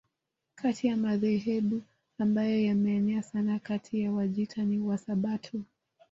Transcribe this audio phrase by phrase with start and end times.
[0.55, 1.81] Kati ya madhehebu
[2.17, 5.61] ambayo yameenea sana kati ya Wajita ni Wasabato